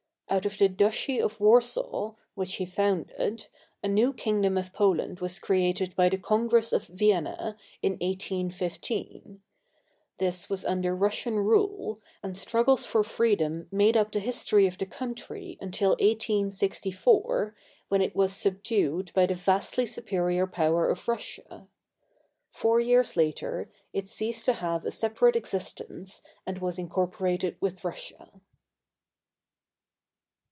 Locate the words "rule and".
11.35-12.37